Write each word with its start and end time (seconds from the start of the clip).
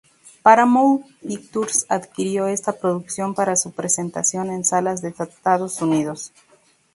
Paramount 0.41 1.05
Pictures 1.19 1.85
adquirió 1.87 2.47
esta 2.47 2.73
producción 2.73 3.35
para 3.35 3.55
su 3.55 3.71
presentación 3.71 4.49
en 4.49 4.65
salas 4.65 5.03
de 5.03 5.09
Estados 5.09 5.79
Unidos. 5.79 6.33